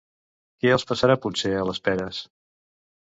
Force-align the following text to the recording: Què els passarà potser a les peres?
Què 0.63 0.69
els 0.75 0.85
passarà 0.91 1.17
potser 1.25 1.51
a 1.59 1.67
les 1.71 1.81
peres? 1.89 2.23